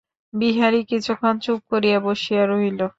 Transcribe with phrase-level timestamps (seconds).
[0.33, 2.79] বিহারী কিছুক্ষণ চুপ করিয়া বসিয়া রহিল।